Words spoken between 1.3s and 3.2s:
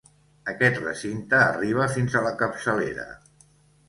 arriba fins a la capçalera.